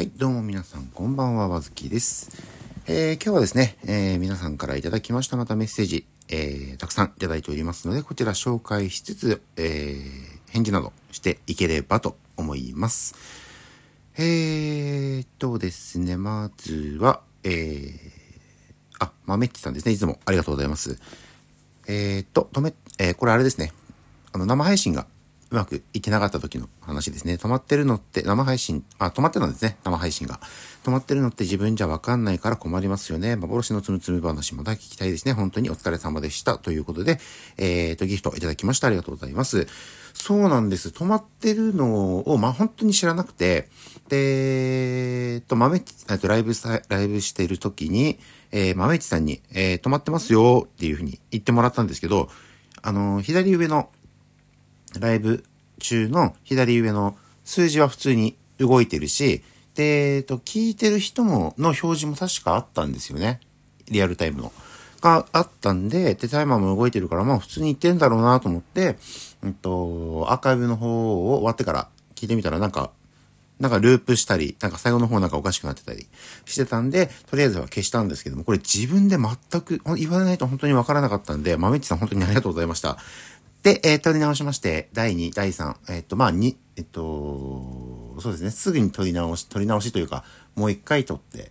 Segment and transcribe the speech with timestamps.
[0.00, 2.30] はい、どうも皆さん、こんばんは、わずきです。
[2.86, 13.14] えー、今日はですね、えー、皆さんからいただきましたまたメッセージ、えー、たくさんいただいておりますので、こちら紹介しつつ、えー、返事などしていければと思います。
[14.16, 17.92] えーとですね、まずは、えー、
[19.00, 20.98] あ、まめっちさんですね、いつもありがとうございます。
[21.88, 23.74] えーと、止め、えー、これあれですね、
[24.32, 25.06] あの、生配信が
[25.50, 27.34] うまくいってなかった時の話ですね。
[27.34, 29.78] 止まってるのって生配信、あ、止まってたんですね。
[29.84, 30.38] 生配信が。
[30.84, 33.34] 止まってるのって自分じゃわかんないから困りますよね。
[33.34, 35.32] 幻のつむつむ話また聞きたいですね。
[35.32, 36.56] 本当にお疲れ様でした。
[36.56, 37.18] ということで、
[37.58, 38.86] えーと、ギフトいただきました。
[38.86, 39.66] ありがとうございます。
[40.14, 40.90] そうなんです。
[40.90, 43.68] 止まってるのを、まあ、本当に知らなくて、
[44.08, 48.18] で、えっと、豆、えっと、ライブさ、ライブしてる時に、
[48.52, 52.28] えー、豆地さんに、えー、止まってますよっていうふうに言ってもらったんですけど、
[52.82, 53.90] あの、左上の
[54.98, 55.44] ライブ
[55.80, 59.42] 中の左上の数字は普通に動いてるし、
[59.74, 63.40] で、えっと、聞いてる人も、の表示も確かあったんですよね。
[63.88, 64.52] リアルタイムの。
[65.00, 68.98] があったんで、で、タイマーも動いてるから、まあ普通に言ってんだろうなと思って、
[69.42, 72.90] うんと、アーカイブの方を終わってから聞いてみたらなんか、
[73.58, 76.06] なんかループしたり、なんか最後の方なんかおかしくなってたり
[76.46, 82.98] してたんで、とりあえずは消したんですけども、これ自分で全く言わないと本当にわからなかったんで、豆っちさん本当にありがとうございました。
[83.62, 91.48] で、えー、取り直しまして、第2、第3、えっ、ー、と、まあ、2、えっ、ー、と、そうですね、すぐに取り直し、取り直しというか、もう一回取って、っ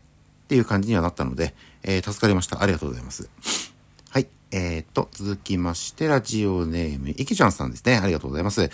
[0.47, 2.61] ていう感じにはなったので、えー、助かりました。
[2.63, 3.29] ありがとうございます。
[4.09, 4.27] はい。
[4.51, 7.97] えー、と、続きまして、ラジオネーム、いきちゃんさんですね。
[7.97, 8.71] ありがとうございます。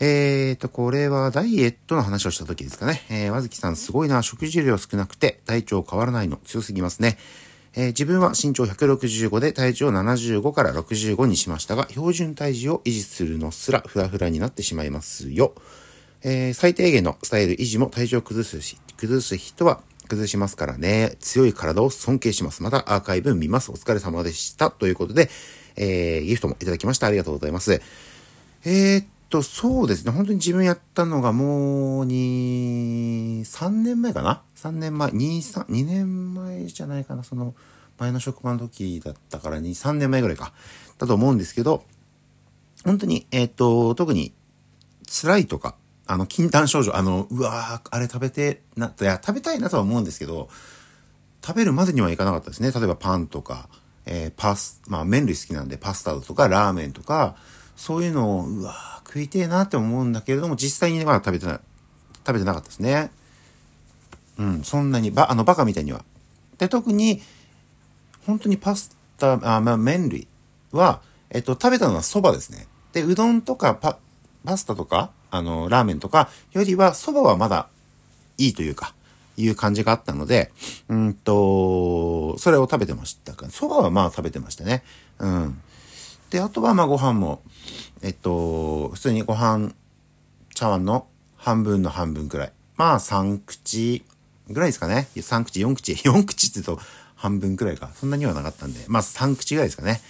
[0.00, 3.04] えーと、これはダイエットの話をした時ですかね。
[3.08, 7.16] えー、わずきさんすごいな、食事量少なくて体調変わらないの強すぎますね。
[7.76, 15.54] えー、自分は身長165で体重を75から65にしましたが、標準体重を維持するのすらフラフラになってしまいますよ。
[16.22, 21.16] えー、最低限のスタイル維持も体重を崩すし、崩す人は崩しますからね。
[21.18, 22.62] 強い体を尊敬します。
[22.62, 23.70] またアーカイブ見ます。
[23.70, 24.70] お疲れ様でした。
[24.70, 25.28] ということで、
[25.76, 27.08] えー、ギフトもいただきました。
[27.08, 27.80] ありがとうございます。
[28.64, 30.12] えー、っと、そうですね。
[30.12, 37.24] 本当に自分やったのがもう、2、3年前かな ?3 年前、2、3、2年前じゃないかな。
[37.24, 37.52] その、
[37.98, 40.52] 前の職場の時だったから2、3年前ぐらいか。
[40.98, 41.82] だと思うんですけど、
[42.84, 44.32] 本当に、えっ、と、特に、
[45.10, 45.74] 辛いとか、
[46.06, 50.48] あの、禁断症状、あの、うわーあれ食べて、な、いや、食べたいなとは思うんですけど、
[51.44, 52.70] 食べるまでにはいかなかったですね。
[52.70, 53.68] 例えばパンとか、
[54.06, 57.34] えー、パス、まあ麺類好きなんでパスタとかラーメンとか、
[57.76, 61.60] そういうのを、うわー食いてえなって思うんだけれども、実際には食べてない、
[62.26, 63.12] 食べてなかったですね。
[64.38, 66.04] うん、そんなに、ば、あの、バカみたいには。
[66.58, 67.22] で、特に、
[68.26, 70.26] 本当にパスタ、あ、まあ、麺類
[70.72, 72.66] は、えっと、食べたのは蕎麦ですね。
[72.92, 73.98] で、うどんとかパ、
[74.44, 77.68] パスタとか、あの、ラーメンとかよりは、蕎麦はまだ
[78.38, 78.94] いいというか、
[79.36, 80.52] いう感じがあったので、
[80.88, 83.46] うんと、それを食べてましたか。
[83.46, 84.82] 蕎麦はまあ食べてましたね。
[85.18, 85.60] うん。
[86.34, 87.42] で、あとはまあご飯も、
[88.02, 89.70] えっと、普通にご飯、
[90.52, 91.06] 茶碗の
[91.36, 92.52] 半分の半分くらい。
[92.74, 94.04] まあ3口
[94.48, 95.06] ぐらいですかね。
[95.14, 96.82] 3口、4口、4口って言うと
[97.14, 97.88] 半分くらいか。
[97.94, 100.00] そんなにはなかったんで、まあ3口ぐらいですかね。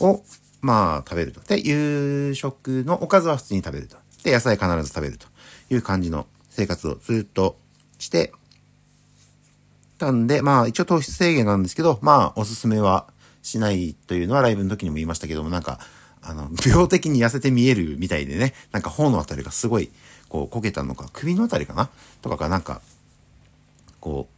[0.00, 0.22] を、
[0.62, 1.42] まあ食べると。
[1.42, 3.98] で、夕食のおかずは普通に食べると。
[4.22, 5.26] で、野菜必ず食べると
[5.68, 7.58] いう感じの生活をずっと
[7.98, 8.32] して
[9.98, 13.12] たんで、まあ一応糖質制限なんですけど、まあおすすめは
[13.46, 15.78] しないというのはライブの時にも言いましたけども、なんか、
[16.20, 19.88] あの、 病的に痩せて見えるみたいでね、なんか頬のあたりがすごい、
[20.28, 21.88] こう、こけたのか、首のあたりかな？
[22.22, 22.82] とかがなんか、
[24.00, 24.36] こう、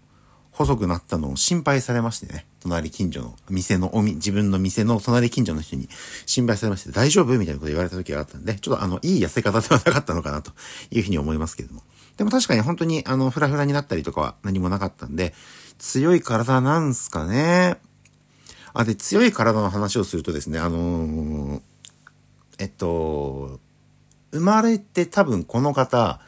[0.53, 5.89] 細くなったのを心配されましてね、隣近所の店のおみ、自分の店の隣近所の人に
[6.27, 10.53] 心配されまして、大丈夫みたいなこと言われた時があったんで、ちょっとあの、いい痩せ方ではなかったのかなと
[10.91, 11.83] いうふうに思いますけども。
[12.19, 15.33] でも確かに本当にあの、フラフラになったりとかは何もなかったんで、
[15.79, 17.79] 強い体なんすかね？
[18.75, 21.61] あ、で、強い体の話をするとですね、あのー、
[22.59, 23.61] えっと、
[24.33, 26.21] 生まれて多分この方、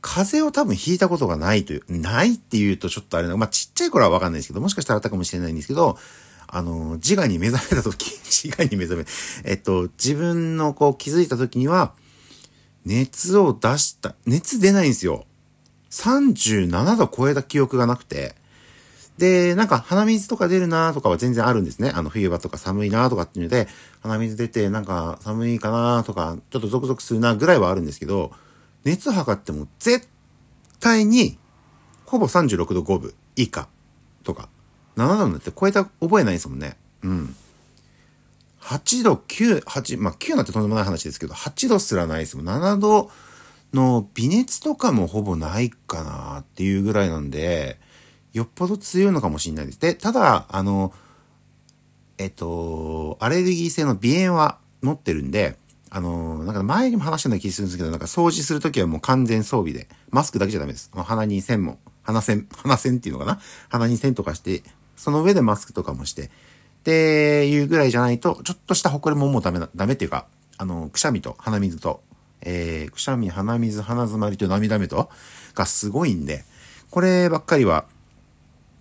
[0.00, 5.98] 風邪を多分ひいたことがないという、ないって言うとちょっとあれな、まあ、ちっちゃい頃はわかんないですけど、もしかしたらあったかもしれないんですけど、
[6.46, 9.04] あの、自我に目覚めた時、 自我に目覚め、
[9.44, 11.92] えっと、自分のこう気づいた時には、
[12.84, 15.26] 熱を出した、熱出ないんですよ。
[15.90, 18.34] 37度超えた記憶がなくて、
[19.18, 21.90] で、なんか鼻水とか出るなとかは全然あるんですね。
[21.92, 23.68] あの冬場とか寒いなとかっていうので、
[24.00, 28.30] 鼻水出てなんか寒いかなとか、ちょっとゾクゾクするなぐらいはあるんですけど、
[28.84, 30.06] 熱測っても絶
[30.78, 31.36] 対に、
[32.06, 33.68] ほぼ36度5分以下
[34.22, 34.48] とか、
[34.96, 36.76] 7度になって超えた覚えないですもんね。
[37.02, 37.36] うん。
[38.60, 42.48] 8度、9、8、まあ9なんてとんでもない話ですけど、8度すらないですもん。
[42.48, 43.10] 7度
[43.72, 47.80] の微熱とかもほぼないかなっていうぐらいなんで、
[48.38, 49.80] よっぽど強いのかもしれないです。
[49.80, 50.92] で、ただ、あの、
[52.18, 55.56] えっと、アレルギー性の鼻炎は持ってるんで、
[55.90, 60.90] あの、なんか前にも話したような気するんですけど、なんか掃除するときはもう完全装備で、マスクだけじゃダメです。
[60.94, 63.40] 鼻に線も、鼻線、 鼻線っていうのかな？
[63.68, 64.62] 鼻に線とかして、
[64.96, 66.30] その上でマスクとかもして、っ
[66.84, 70.26] ていうぐらいじゃないと、ちょっとした埃ももうダメだ、ダメっていうか、
[70.58, 72.02] あの、くしゃみと鼻水と、
[72.40, 75.10] えー、くしゃみ、鼻水、鼻詰まりと涙目と、
[75.54, 76.44] がすごいんで、
[76.90, 77.86] こればっかりは、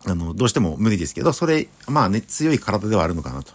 [0.08, 3.52] あの、どうしても無理ですけど、それ、まあね、強い体ではあるのかなと。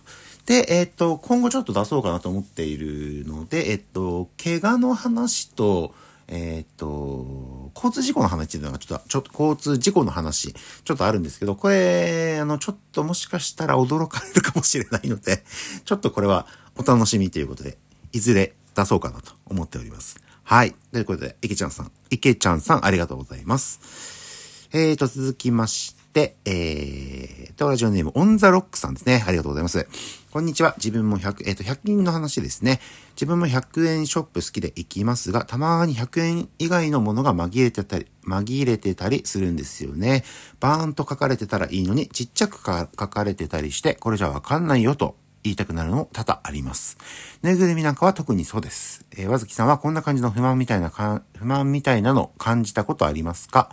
[0.46, 5.94] で、えっ、と、今後ちょっと出そうかなと思っているので、えっ、と、怪我の話と、
[6.28, 15.44] えっ、と、交通事故の話っていうのがちょっと、ちょっと交通事故の話、ちょっとあるんですけど、これ、あの、ちょっともしかしたら驚かれるかもしれないので、
[15.86, 16.46] ちょっとこれは
[16.76, 17.78] お楽しみということで、
[18.12, 20.20] いずれ出そうかなと思っております。
[20.42, 20.74] はい。
[20.92, 24.68] ということで、池ちゃんさん、池ちゃんさんありがとうございます。
[24.72, 29.24] えーと、続きましてて、えーと、ラジオネーム、オンザロックさんですね。
[29.26, 29.88] ありがとうございます。
[30.30, 30.74] こんにちは。
[30.76, 32.80] 自分も100、えっ、ー、と、100均の話ですね。
[33.14, 40.24] 自分も100円ショップ好きで行きますが、たまに100円以外のものが紛れてたり、紛れてたりするんですよね。
[40.60, 46.98] バーンと書かれてたらいいのに、ちっちゃく書かれてたりして、これじゃわかんないよと言いたくなるのも多々あります。
[47.42, 49.04] ぬいぐるみなんかは特にそうです。
[49.12, 53.70] えー、わずきさんはこんな感じの不満みたいなか、不満みたいなの感じたことありますか？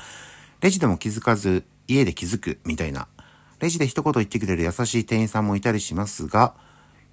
[0.61, 1.63] レジでも気づかず、
[1.93, 3.07] 家で気づくみたいな。
[3.59, 6.53] レジで一言言ってくれる優しい店員さんもいたりしますが、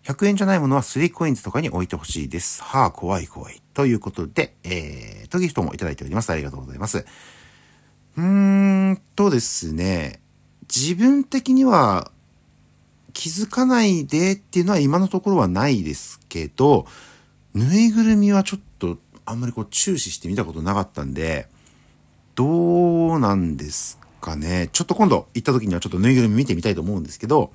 [0.04, 2.62] 100円じゃないものは3コインズとかに置いてほしいです。
[2.62, 3.60] はあ、怖い怖い。
[3.74, 6.30] ということで、えー、とギフトもいただいております。
[6.30, 7.04] ありがとうございます。
[8.16, 8.22] うー
[8.92, 10.20] んとですね、
[10.74, 12.12] 自分的には
[13.12, 16.86] 気づかないでっていうのは今のところはないですけど、
[17.54, 21.48] ぬいぐるみはちょっとあんまりこう注視してみたことなかったんで、
[22.36, 22.46] ど
[23.14, 24.68] うなんですかね。
[24.72, 27.52] ちょっと今度行った時にはちょっとぬいぐるみ見てみたいと思うんですけど、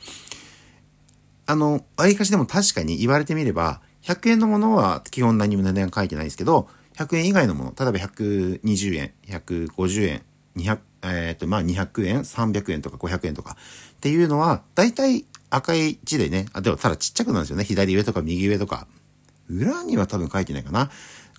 [1.45, 10.23] あの、ありかしでも確かに言われてみれば、100円のものは基本何も値段書いてないですけど、100円以外のもの、例えば120円、150円、
[10.55, 13.57] 200、えっ、ー、と、まあ200円、300円とか500円とか
[13.95, 17.65] っていうのは、大体赤い字でね、あ、でもただちっちゃくなんですよね。
[17.65, 18.87] 左上とか右上とか。
[19.49, 20.89] 裏には多分書いてないかな。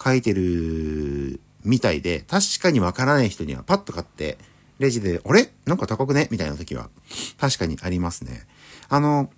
[0.03, 4.37] 書いてるみたいで、確かにわからない人にはパッと買って、
[4.83, 5.49] レジで、あれ？
[5.65, 6.27] なんか高くね？
[6.33, 6.91] みたいな時は、
[7.39, 8.47] 確かにありますね。
[8.89, 9.31] あの、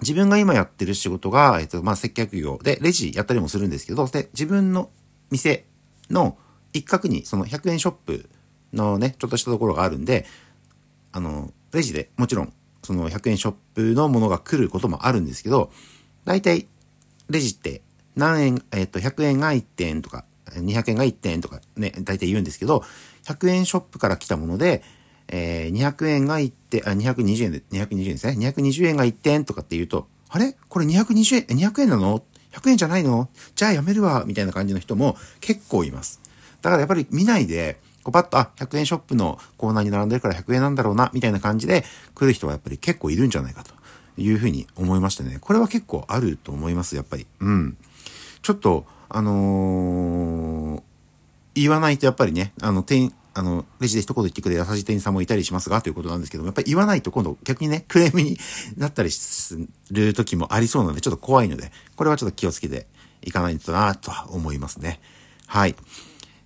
[0.00, 2.58] 自分が今やってる仕事が、えっと、まあ、接客業。
[2.62, 4.90] で、レジやったりもするんですけど、で、自分の
[5.30, 5.66] 店
[6.10, 6.38] の
[6.72, 8.30] 一角に、その100円ショップ
[8.72, 10.26] のね、ちょっとしたところがあるんで、
[11.10, 12.52] あの、レジでもちろん、
[12.84, 15.72] その100円ショップのものが来ることもあるんですけど、
[16.24, 16.68] 大体、
[17.28, 17.82] レジって
[18.14, 20.24] 何円、えっと、100円が1点とか、
[20.56, 22.84] 200円が1点とかね、大体言うんですけど、
[23.24, 24.82] 100円ショップから来たもので、
[25.28, 28.48] えー、200円が1点、あ、220円で、220円ですね。
[28.48, 30.56] 220円が1点とかって言うと、あれ？
[30.68, 32.22] これ220円、200円なの
[32.52, 33.28] ?100 円じゃないの？
[33.54, 36.20] じゃあやめるわ、みたいな感じの人も結構います。
[36.60, 41.84] だからやっぱり見ないで、こうパッと、あ、100円ショップのコーナーに並んでるから100円なんだろうな、みたいな感じで
[42.14, 43.72] 来る人はやっぱり結構いるんじゃないかと
[44.16, 45.38] いうふうに思いましたね。
[45.40, 47.26] これは結構あると思います、やっぱり。
[47.40, 47.76] うん。
[48.42, 50.82] ちょっと、あのー、
[51.54, 58.38] 言わないとやっぱりね、あの、店、あの、レジで一言言ってくれる優しい店員さんもいたりしますが、ということなんですけども、やっぱり言わないと今度逆にね、クレームに
[58.76, 59.58] なったりす
[59.90, 62.86] る時もありそうなので、ちょっと怖いので、これはちょっと気をつけて
[63.22, 65.00] いかないとな、とは思いますね。
[65.46, 65.76] はい。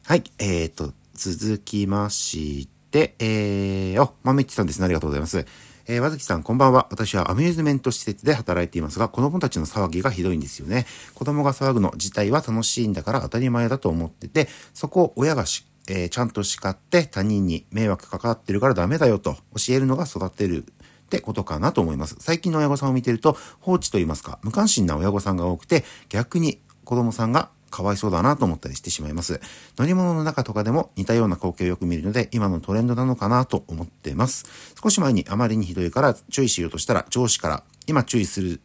[0.04, 0.24] はい。
[0.38, 4.86] えーと、続きまして、えー、お、まめっちさんですね。
[4.86, 5.46] ありがとうございます。
[5.88, 6.88] えー、和月さん、こんばんは。
[6.90, 10.84] 私はアミューズメント施設で働いていますが、子供たちの騒ぎがひどいんですよね。
[11.14, 22.16] 子供が騒ぐの自体は楽しいんだから当たり前だと思ってて、そこを親がしえー、ちゃんと叱って他人に迷惑かかってるからダメだよと教えるのが育てるってことかなと思います。
[22.18, 29.40] 最近の親御さんを見てると放置と言いますか、無関心な親御さんが多くて逆に子供さんがかわいそうだなと思ったりしてしまいます。
[29.76, 34.44] 乗り物の中とかでも似たような光景をよく見るので、今のトレンドなのかなと思っています。
[34.82, 38.60] 少し前にあまりにひどいから注意しようとしたら上司から、今注意する、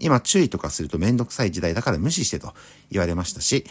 [0.00, 2.54] 今注意とかするとめんどくさい時代だから無視してと
[2.90, 3.64] 言われましたし、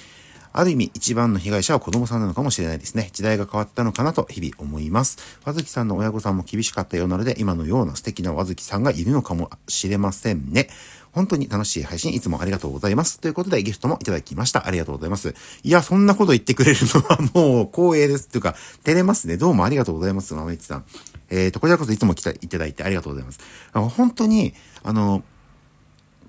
[0.53, 3.09] ある意味一番の被害者は子供さんなのかもしれないですね。
[3.11, 5.39] 時代が変わったのかなと日々思います。
[5.43, 10.69] 和月さんの親御さんも厳しかったようなので、今のような素敵な和月さんがいるのかもしれませんね。
[11.11, 13.19] 本当に楽しい配信いつもありがとうございます。
[13.19, 14.67] ということでギフトもいただきました。
[14.67, 15.33] ありがとうございます。
[15.63, 18.27] いや、そんなこと言ってくれるのはもう光栄です。
[18.27, 19.37] というか、照れますね。
[19.37, 20.35] どうもありがとうございます。
[20.35, 20.85] まめちさん。
[21.31, 23.39] えっ、ー、と、こちらこそいつも来ていただいてありがとうございます。
[23.73, 25.23] 本当に、あの、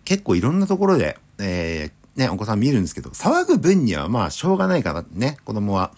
[0.07, 5.93] 結構いろんなところで、えーね、お子さん見るんですけど、騒ぐ分にはまあ、しょうがないからね、子供は。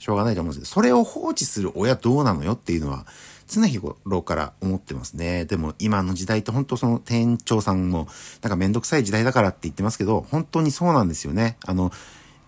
[0.00, 3.06] しょうがないと思うんですけど、それを放置する親どうなのよっていうのは、
[3.46, 5.44] 常日頃から思ってますね。
[5.44, 8.08] でも今の時代って本当その店長さんも、
[8.42, 11.58] なんかめんどくさい時代だからって言ってますけど、本当にそうなんですよね。
[11.66, 11.92] あの、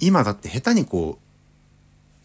[0.00, 1.19] 今だって下手にこ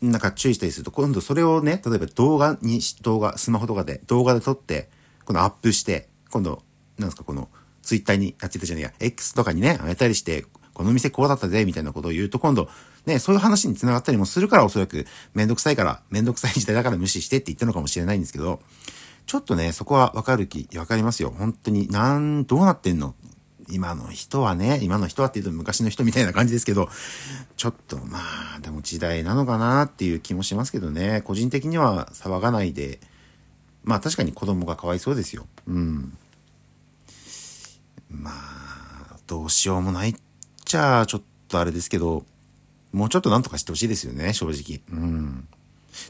[0.02, 4.90] う、なんか注意したりすると、今度それをね、例えば動画に、動画、スマホとかで、動画で撮って、
[5.26, 6.62] このアップして、今度、
[6.98, 7.50] なんですか、この、
[7.82, 10.46] ツイッターに、あ、ツイッターじゃねえや、X とかにね、あげたりして、
[10.78, 12.70] この店こうだったぜ、みたいなことを言うと、今度、
[13.08, 18.60] ね、そういう話に繋がったりもするから、おそらく、めんどくさいから、めんどくさい時代だから無視してって言ったのかもしれないんですけど、
[19.26, 21.34] ちょっとね、そこはわかる気、わかりますよ。
[21.36, 23.16] 本当に、なん、どうなってんの？
[23.70, 26.90] 今の人はね、今の人はって言うと昔の人みたいな感じですけど、
[27.58, 28.20] ちょっとま
[28.56, 33.00] あ、でも時代なのかなっていう気もしますけどね、個人的には騒がないで、
[33.84, 35.48] まあ確かに子供がかわいそうですよ。
[35.68, 36.18] うん。
[38.10, 40.16] まあ、どうしようもないっ
[40.68, 42.26] ちゃ、ちょっとあれですけど、
[42.92, 44.82] もうちょっとなんとかしてほしいですよね、正直。
[44.92, 45.48] うん。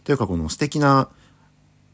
[0.04, 1.10] というか、この素敵な、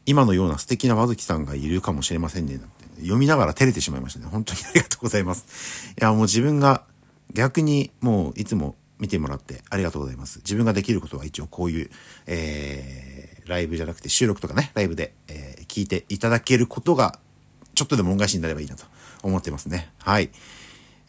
[0.06, 2.60] 今のような素敵な和月さんがいるかもしれませんね。
[2.96, 4.26] 読みながら照れてしまいましたね。
[4.26, 5.94] 本当にありがとうございます。
[5.98, 6.84] いや、もう自分が
[7.32, 10.38] 逆にもういつも見てもらってありがとうございます。
[10.38, 11.90] 自分ができることは一応こういう、
[12.26, 17.18] えー、ライブじゃなくて収録とかね、ライブで、えー、聞いていただけることが、
[17.74, 18.84] ちょっとでも恩返しになればいいなと
[19.22, 19.90] 思ってますね。
[19.98, 20.30] はい。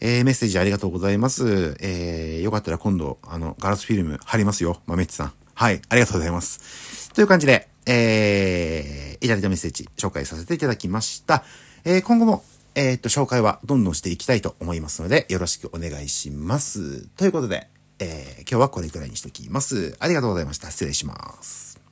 [0.00, 1.76] えー、メッセージありがとうございます。
[1.80, 4.80] えー、よかったら今度、あの、ガラスフィルム貼りますよ。
[4.86, 5.32] 豆っちさん。
[5.54, 7.10] はい、ありがとうございます。
[7.14, 11.44] という感じで、えー、いただいたメッセージ紹介させていただきました。
[11.84, 17.06] えー、今後も、えー、っと、紹介はどんどんしていきたいと思いますので、よろしくお願いします。
[17.16, 19.96] ということで、えー、今日はこれくらいにしときます。
[19.98, 20.70] ありがとうございました。
[20.70, 21.85] 失礼します。